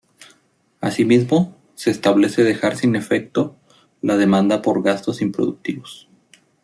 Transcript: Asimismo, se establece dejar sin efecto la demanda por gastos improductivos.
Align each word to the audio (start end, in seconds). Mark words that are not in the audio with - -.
Asimismo, 0.79 1.55
se 1.75 1.91
establece 1.91 2.43
dejar 2.43 2.75
sin 2.75 2.95
efecto 2.95 3.55
la 4.01 4.17
demanda 4.17 4.63
por 4.63 4.81
gastos 4.81 5.21
improductivos. 5.21 6.09